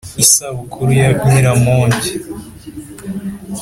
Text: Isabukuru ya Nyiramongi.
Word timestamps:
Isabukuru 0.23 0.91
ya 1.01 1.09
Nyiramongi. 1.29 2.11